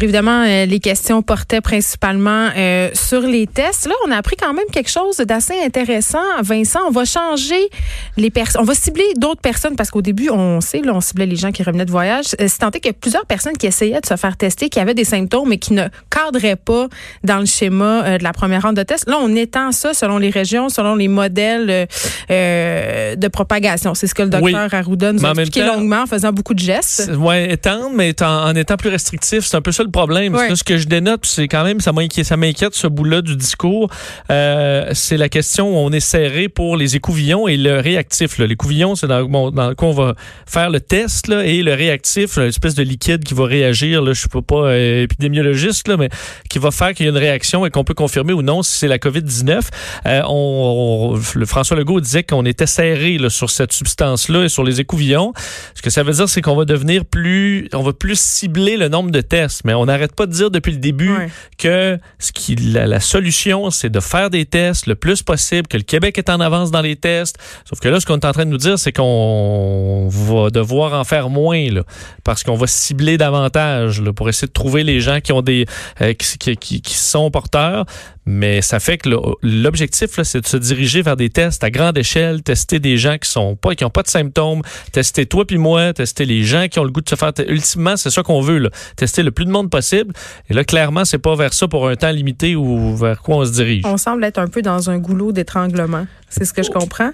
[0.00, 3.86] Évidemment, euh, les questions portaient principalement euh, sur les tests.
[3.86, 6.22] Là, on a appris quand même quelque chose d'assez intéressant.
[6.40, 7.68] Vincent, on va changer
[8.16, 8.62] les personnes.
[8.62, 11.52] On va cibler d'autres personnes parce qu'au début, on sait, là, on ciblait les gens
[11.52, 12.28] qui revenaient de voyage.
[12.40, 14.80] Euh, c'est tenté qu'il y a plusieurs personnes qui essayaient de se faire tester, qui
[14.80, 16.86] avaient des symptômes, mais qui ne cadraient pas
[17.22, 19.06] dans le schéma de la première ronde de test.
[19.06, 21.86] Là, on étend ça selon les régions, selon les modèles
[22.30, 23.94] de propagation.
[23.94, 27.10] C'est ce que le docteur Arruda nous a expliqué longuement en faisant beaucoup de gestes.
[27.14, 29.44] Oui, étendre, mais en, en étant plus restrictif.
[29.44, 30.36] C'est un peu ça le problème.
[30.54, 33.88] Ce que je dénote, c'est quand même, ça m'inquiète, ça m'inquiète ce bout-là du discours.
[34.30, 38.38] Euh, c'est la question où on est serré pour les écouvillons et le réactif.
[38.38, 38.46] Là.
[38.46, 40.14] L'écouvillon, c'est dans, bon, dans quoi on va
[40.46, 44.00] faire le test là, et le réactif, l'espèce de liquide qui va réagir.
[44.00, 46.08] Là, je ne suis pas euh, épidémiologiste, là, mais
[46.48, 48.78] qui va faire qu'il y a une réaction et qu'on peut confirmer ou non si
[48.78, 49.60] c'est la COVID-19.
[50.06, 54.64] Euh, on, le François Legault disait qu'on était serré là, sur cette substance-là et sur
[54.64, 55.32] les écouvillons.
[55.74, 58.88] Ce que ça veut dire, c'est qu'on va devenir plus, on va plus cibler le
[58.88, 59.62] nombre de tests.
[59.64, 63.90] Mais on n'arrête pas de dire depuis le début que ce qui, la, solution, c'est
[63.90, 66.96] de faire des tests le plus possible, que le Québec est en avance dans les
[66.96, 67.38] tests.
[67.64, 70.98] Sauf que là, ce qu'on est en train de nous dire, c'est qu'on va devoir
[70.98, 71.82] en faire moins, là,
[72.24, 75.66] parce qu'on va cibler davantage là, pour essayer de trouver les gens qui ont des
[76.00, 77.84] euh, qui, qui, qui, sont porteurs.
[78.24, 79.08] Mais ça fait que
[79.42, 83.28] l'objectif, c'est de se diriger vers des tests à grande échelle, tester des gens qui
[83.28, 86.78] sont pas, qui ont pas de symptômes, tester toi puis moi, tester les gens qui
[86.78, 87.32] ont le goût de se faire.
[87.48, 90.14] Ultimement, c'est ça qu'on veut, tester le plus de monde possible.
[90.48, 93.44] Et là, clairement, c'est pas vers ça pour un temps limité ou vers quoi on
[93.44, 93.84] se dirige.
[93.84, 96.06] On semble être un peu dans un goulot d'étranglement.
[96.28, 97.10] C'est ce que je comprends.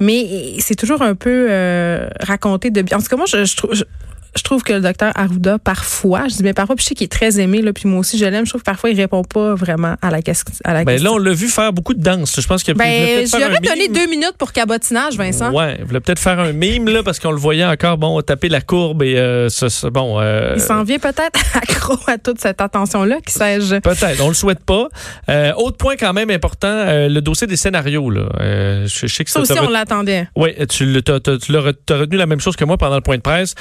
[0.00, 2.98] Mais c'est toujours un peu euh, raconté de bien.
[2.98, 3.84] En tout cas, moi, je, je trouve je
[4.42, 7.12] trouve que le docteur Arruda, parfois, je dis mais parfois, puis je sais qu'il est
[7.12, 9.54] très aimé, là, puis moi aussi je l'aime, je trouve que parfois il répond pas
[9.54, 10.52] vraiment à la, question.
[10.64, 12.40] À la ben, Là, on l'a vu faire beaucoup de danse.
[12.40, 15.52] Je pense qu'il ben, Je lui aurais donné deux minutes pour cabotinage, Vincent.
[15.52, 18.48] Ouais, il voulait peut-être faire un mime, là, parce qu'on le voyait encore, bon, taper
[18.48, 19.48] la courbe et euh,
[19.92, 20.20] bon.
[20.20, 23.80] Euh, il s'en vient peut-être accro à toute cette attention-là, qui sais-je.
[23.80, 24.88] Peut-être, on le souhaite pas.
[25.28, 28.28] Euh, autre point quand même important, le dossier des scénarios, là.
[28.86, 30.28] je, sais que ça, ça aussi, on l'attendait.
[30.36, 33.22] Oui, tu, tu, tu, as retenu la même chose que moi pendant le point de
[33.22, 33.54] presse.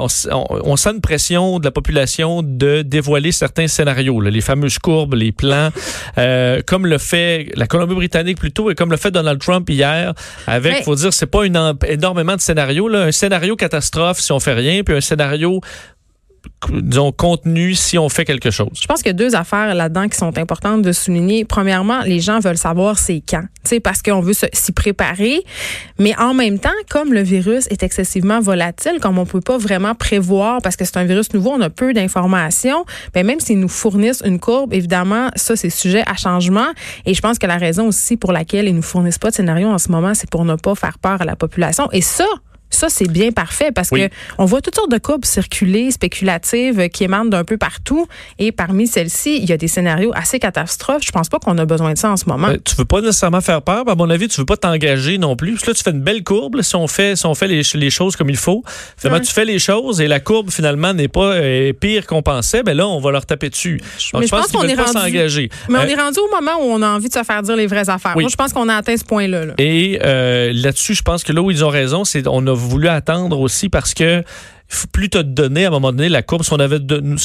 [0.00, 4.78] On, on, on, sent une pression de la population de dévoiler certains scénarios, les fameuses
[4.78, 5.70] courbes, les plans,
[6.18, 10.14] euh, comme le fait la Colombie-Britannique plutôt et comme le fait Donald Trump hier.
[10.46, 12.88] Avec, il faut dire, c'est pas une, énormément de scénarios.
[12.88, 13.04] Là.
[13.04, 15.60] Un scénario catastrophe si on fait rien, puis un scénario
[16.70, 18.70] disons, contenu si on fait quelque chose?
[18.80, 21.44] Je pense qu'il y a deux affaires là-dedans qui sont importantes de souligner.
[21.44, 23.44] Premièrement, les gens veulent savoir c'est quand,
[23.82, 25.42] parce qu'on veut s'y préparer.
[25.98, 29.94] Mais en même temps, comme le virus est excessivement volatile, comme on peut pas vraiment
[29.94, 32.84] prévoir, parce que c'est un virus nouveau, on a peu d'informations,
[33.14, 36.68] ben même s'ils nous fournissent une courbe, évidemment, ça, c'est sujet à changement.
[37.06, 39.68] Et je pense que la raison aussi pour laquelle ils nous fournissent pas de scénario
[39.68, 41.88] en ce moment, c'est pour ne pas faire peur à la population.
[41.92, 42.26] Et ça,
[42.78, 44.08] ça, c'est bien parfait parce que
[44.38, 48.06] on voit toutes sortes de courbes circuler, spéculatives, qui émanent d'un peu partout.
[48.38, 51.02] Et parmi celles-ci, il y a des scénarios assez catastrophes.
[51.04, 52.48] Je pense pas qu'on a besoin de ça en ce moment.
[52.64, 53.88] Tu tu veux pas nécessairement faire peur.
[53.88, 55.52] À mon avis, tu veux pas t'engager non plus.
[55.52, 56.62] Parce que là, tu fais une belle courbe.
[56.62, 58.62] si on fait, si on fait les, les choses comme il faut,
[58.96, 62.62] finalement, tu fais les choses et la courbe, finalement, n'est pas euh, pire qu'on pensait.
[62.62, 63.80] Ben là, on va leur taper dessus.
[63.98, 65.50] je, pense, qu'on est pas s'engager.
[65.68, 67.56] Mais on euh, est rendu au moment où on a envie de se faire dire
[67.56, 68.16] les vraies affaires.
[68.16, 69.54] Moi, je pense qu'on a atteint ce point-là.
[69.58, 72.88] Et euh, là-dessus, je pense que là où ils ont raison, c'est on a voulu
[72.88, 74.22] attendre aussi parce que
[74.92, 76.42] plus tu as donné à un moment donné la courbe.
[76.42, 76.78] Si on, avait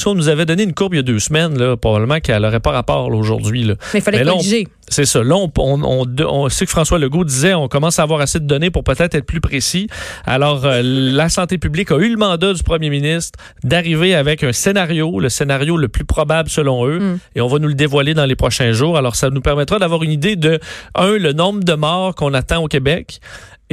[0.06, 2.62] on nous avait donné une courbe il y a deux semaines, là, probablement qu'elle n'aurait
[2.62, 3.66] pas rapport aujourd'hui.
[3.66, 4.68] Mais il fallait corriger.
[4.90, 5.24] C'est ça.
[5.24, 8.46] Là, on, on, on, sait que François Legault disait on commence à avoir assez de
[8.46, 9.88] données pour peut-être être plus précis.
[10.26, 14.52] Alors, euh, la santé publique a eu le mandat du premier ministre d'arriver avec un
[14.54, 17.20] scénario, le scénario le plus probable selon eux, mm.
[17.36, 18.98] et on va nous le dévoiler dans les prochains jours.
[18.98, 20.60] Alors, ça nous permettra d'avoir une idée de,
[20.96, 23.20] un, le nombre de morts qu'on attend au Québec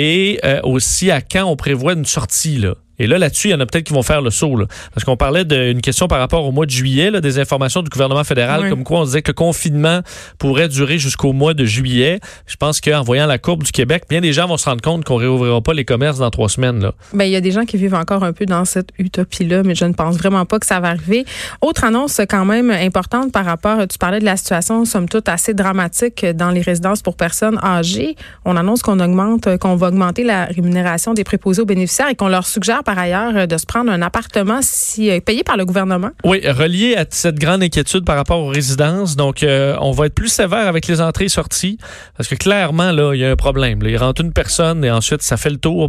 [0.00, 2.56] et euh, aussi à quand on prévoit une sortie.
[2.56, 2.74] Là.
[3.00, 4.56] Et là, là-dessus, il y en a peut-être qui vont faire le saut.
[4.56, 4.66] Là.
[4.94, 7.88] Parce qu'on parlait d'une question par rapport au mois de juillet, là, des informations du
[7.88, 10.00] gouvernement fédéral, comme quoi on disait que le confinement
[10.38, 12.20] pourrait durer jusqu'au mois de juillet.
[12.46, 15.04] Je pense qu'en voyant la courbe du Québec, bien des gens vont se rendre compte
[15.04, 16.80] qu'on réouvrira pas les commerces dans trois semaines.
[16.80, 16.92] Là.
[17.14, 19.74] Ben, il y a des gens qui vivent encore un peu dans cette utopie-là, mais
[19.74, 21.24] je ne pense vraiment pas que ça va arriver.
[21.62, 25.54] Autre annonce quand même importante par rapport, tu parlais de la situation, somme toute, assez
[25.54, 28.14] dramatique dans les résidences pour personnes âgées.
[28.44, 32.28] On annonce qu'on augmente, qu'on va augmenter la rémunération des préposés aux bénéficiaires et qu'on
[32.28, 35.64] leur suggère par ailleurs euh, de se prendre un appartement si euh, payé par le
[35.64, 36.10] gouvernement?
[36.24, 39.14] Oui, relié à cette grande inquiétude par rapport aux résidences.
[39.14, 41.78] Donc, euh, on va être plus sévère avec les entrées et sorties
[42.16, 43.78] parce que clairement, là, il y a un problème.
[43.84, 45.88] Il rentre une personne et ensuite, ça fait le tour ou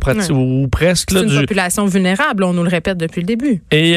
[0.67, 1.11] presque.
[1.11, 3.63] C'est une population vulnérable, on nous le répète depuis le début.
[3.71, 3.95] Et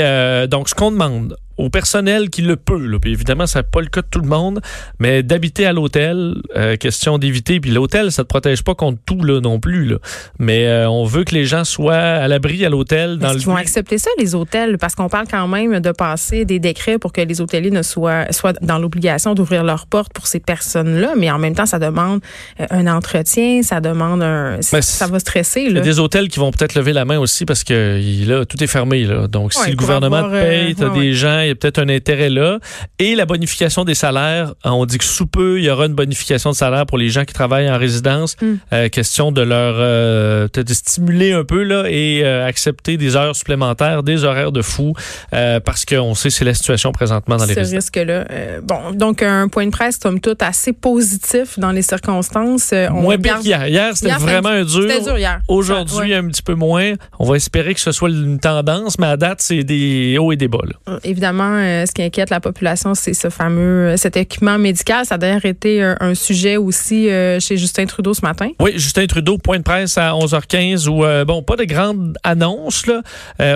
[0.48, 2.86] donc, ce qu'on demande au personnel qui le peut.
[2.86, 2.98] Là.
[3.00, 4.60] Puis évidemment, ça n'est pas le cas de tout le monde,
[4.98, 7.60] mais d'habiter à l'hôtel, euh, question d'éviter.
[7.60, 9.86] Puis l'hôtel, ça ne te protège pas contre tout là, non plus.
[9.86, 9.96] Là.
[10.38, 13.18] Mais euh, on veut que les gens soient à l'abri à l'hôtel.
[13.18, 14.78] Dans le ils vont accepter ça, les hôtels?
[14.78, 18.32] Parce qu'on parle quand même de passer des décrets pour que les hôteliers ne soient,
[18.32, 21.14] soient dans l'obligation d'ouvrir leurs portes pour ces personnes-là.
[21.16, 22.20] Mais en même temps, ça demande
[22.60, 24.58] euh, un entretien, ça demande un...
[24.72, 25.66] Ben, ça va stresser.
[25.68, 28.44] Il y a des hôtels qui vont peut-être lever la main aussi parce que là,
[28.44, 29.04] tout est fermé.
[29.04, 29.28] Là.
[29.28, 31.88] Donc, si le gouvernement te paye, tu as des gens il y a peut-être un
[31.88, 32.58] intérêt là.
[32.98, 36.50] Et la bonification des salaires, on dit que sous peu, il y aura une bonification
[36.50, 38.36] de salaire pour les gens qui travaillent en résidence.
[38.40, 38.54] Hmm.
[38.72, 43.36] Euh, question de leur euh, de stimuler un peu là et euh, accepter des heures
[43.36, 44.94] supplémentaires, des horaires de fou,
[45.30, 47.84] parce qu'on sait c'est la situation présentement dans les résidences.
[47.94, 48.26] Ce risque-là.
[48.62, 52.72] bon, donc un point de presse comme tout assez positif dans les circonstances.
[52.72, 53.66] On moins pire qu'hier.
[53.68, 54.86] Hier, c'était vraiment un dur.
[55.02, 55.40] dur hier.
[55.48, 56.92] Aujourd'hui, un petit peu moins.
[57.18, 60.36] On va espérer que ce soit une tendance, mais à date, c'est des hauts et
[60.36, 60.58] des bas.
[60.64, 60.98] Là.
[61.04, 65.04] Évidemment, euh, ce qui inquiète la population, c'est ce fameux euh, cet équipement médical.
[65.04, 68.48] Ça a d'ailleurs été un, sujet aussi euh, chez Justin Trudeau ce matin.
[68.60, 73.02] Oui, Justin Trudeau, point de presse à 11h15 où, bon, pas de grande annonce là,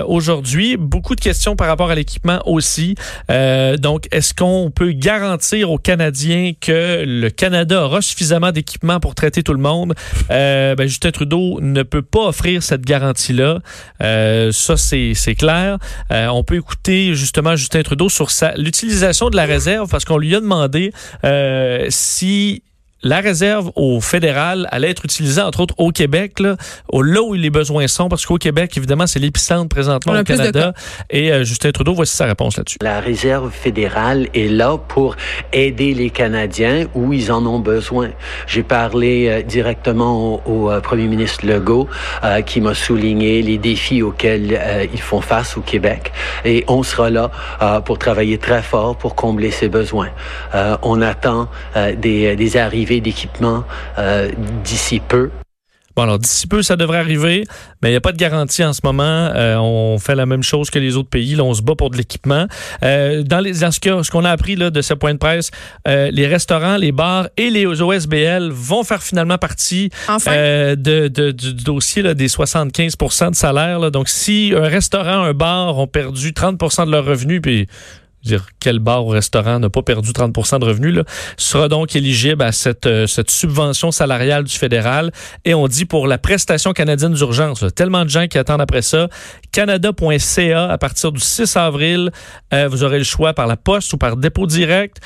[0.05, 0.75] aujourd'hui.
[0.77, 2.95] Beaucoup de questions par rapport à l'équipement aussi.
[3.29, 9.41] donc, est-ce qu'on peut garantir aux Canadiens que le Canada aura suffisamment d'équipement pour traiter
[9.41, 9.93] tout le monde?
[10.29, 13.59] Ben, Justin Trudeau ne peut pas offrir cette garantie-là.
[13.99, 15.77] ça, c'est clair.
[16.11, 18.27] on peut écouter justement Justin Trudeau sur
[18.57, 20.91] l'utilisation de la réserve parce qu'on lui a demandé
[21.23, 22.63] euh, si
[23.03, 26.57] la réserve au fédéral allait être utilisée, entre autres, au Québec, là,
[26.89, 30.73] au, là où les besoins sont, parce qu'au Québec, évidemment, c'est l'épicentre présentement au Canada.
[31.09, 32.77] Et euh, Justin Trudeau, voici sa réponse là-dessus.
[32.81, 35.15] La réserve fédérale est là pour
[35.53, 38.09] aider les Canadiens où ils en ont besoin.
[38.47, 41.87] J'ai parlé euh, directement au, euh, premier ministre Legault,
[42.45, 44.59] qui m'a souligné les défis auxquels
[44.93, 46.11] ils font face au Québec.
[46.45, 47.31] Et on sera là
[47.85, 50.09] pour travailler très fort pour combler ces besoins.
[50.81, 51.47] on attend
[51.97, 53.63] des, des arrivées d'équipements
[53.97, 54.31] euh,
[54.63, 55.29] d'ici peu.
[55.95, 57.43] Bon, alors d'ici peu, ça devrait arriver,
[57.81, 59.03] mais il n'y a pas de garantie en ce moment.
[59.03, 61.35] Euh, on fait la même chose que les autres pays.
[61.35, 62.47] Là, on se bat pour de l'équipement.
[62.83, 65.51] Euh, dans, les, ce qu'on a appris là, de ce point de presse,
[65.85, 72.13] les restaurants, les bars et les OSBL vont faire finalement partie de, du dossier là,
[72.13, 72.95] des 75
[73.31, 73.91] de salaire.
[73.91, 77.67] Donc, si un restaurant, un bar ont perdu 30% de leurs revenus, puis
[78.23, 81.03] dire quel bar ou restaurant n'a pas perdu 30 de revenus, là,
[81.37, 85.11] sera donc éligible à cette, euh, cette subvention salariale du fédéral.
[85.45, 89.07] Et on dit pour la prestation canadienne d'urgence, tellement de gens qui attendent après ça,
[89.51, 92.11] canada.ca à partir du 6 avril,
[92.53, 94.97] euh, vous aurez le choix par la poste ou par dépôt direct.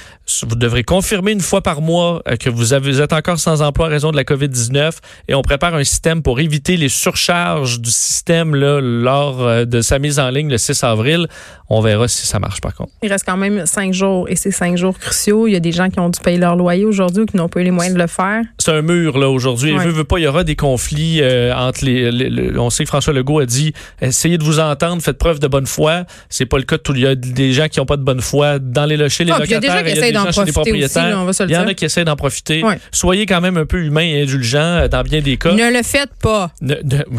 [0.48, 3.88] Vous devrez confirmer une fois par mois euh, que vous, vous êtes encore sans emploi
[3.88, 4.94] à raison de la COVID-19
[5.28, 10.00] et on prépare un système pour éviter les surcharges du système là, lors de sa
[10.00, 11.28] mise en ligne le 6 avril.
[11.70, 12.92] On verra si ça marche par contre.
[13.04, 15.48] Il reste quand même cinq jours et c'est cinq jours cruciaux.
[15.48, 17.50] Il y a des gens qui ont dû payer leur loyer aujourd'hui ou qui n'ont
[17.50, 18.42] pas eu les moyens de le faire.
[18.58, 19.74] C'est un mur là aujourd'hui.
[19.74, 19.86] Ouais.
[19.86, 23.14] Veut, veut pas, il y aura des conflits euh, entre les, On sait que François
[23.14, 26.06] Legault a dit essayez de vous entendre, faites preuve de bonne foi.
[26.30, 26.94] C'est pas le cas de tout.
[26.96, 29.32] Il y a des gens qui n'ont pas de bonne foi dans les chez les
[29.32, 29.48] locataires.
[29.48, 31.54] Il y a des gens qui essayent d'en profiter aussi, on va se le Il
[31.54, 32.64] y en a qui essaient d'en profiter.
[32.92, 35.54] Soyez quand même un peu humain et indulgent euh, dans bien des cas.
[35.54, 36.52] Ne le faites pas.
[36.62, 36.76] Ne,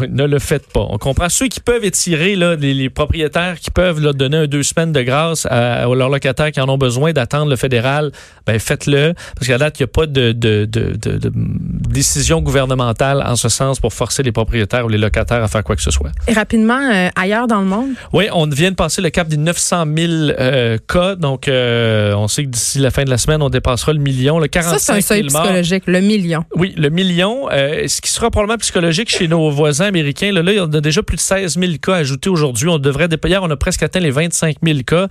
[0.09, 0.85] ne, le faites pas.
[0.89, 4.63] On comprend ceux qui peuvent étirer là, les, propriétaires qui peuvent leur donner un deux
[4.63, 8.11] semaines de grâce à, à leurs locataires qui en ont besoin d'attendre le fédéral,
[8.45, 9.13] ben faites-le.
[9.35, 13.49] Parce qu'à date, il n'y a pas de, de, de, de, décision gouvernementale en ce
[13.49, 16.11] sens pour forcer les propriétaires ou les locataires à faire quoi que ce soit.
[16.27, 17.89] Et rapidement, euh, ailleurs dans le monde?
[18.13, 21.15] Oui, on vient de passer le cap des 900 000 euh, cas.
[21.15, 24.39] Donc, euh, on sait que d'ici la fin de la semaine, on dépassera le million.
[24.39, 26.43] Le 45 Ça, c'est un seuil psychologique, le million.
[26.55, 27.47] Oui, le million.
[27.49, 30.31] ce qui sera probablement psychologique chez nos voisins américains.
[30.31, 32.69] Là, là, il y a déjà plus de 16 000 cas ajoutés aujourd'hui.
[32.69, 35.07] On devrait, hier, on a presque atteint les 25 000 cas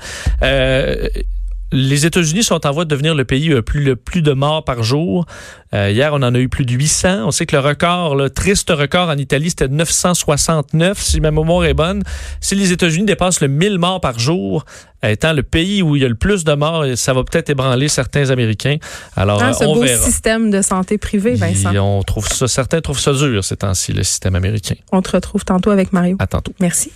[1.74, 4.64] les États-Unis sont en voie de devenir le pays le plus, le plus de morts
[4.64, 5.26] par jour.
[5.74, 7.26] Euh, hier, on en a eu plus de 800.
[7.26, 11.64] On sait que le record, le triste record en Italie, c'était 969, si ma mémoire
[11.64, 12.02] est bonne.
[12.40, 14.64] Si les États-Unis dépassent le 1000 morts par jour,
[15.02, 17.88] étant le pays où il y a le plus de morts, ça va peut-être ébranler
[17.88, 18.76] certains Américains.
[19.16, 21.74] Alors, ah, ce beau système de santé privée, Vincent.
[21.76, 24.76] on trouve ça, certains trouvent ça dur ces temps-ci, le système américain.
[24.92, 26.16] On te retrouve tantôt avec Mario.
[26.20, 26.52] À tantôt.
[26.60, 26.92] Merci.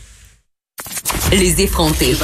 [1.32, 2.14] Les effrontés.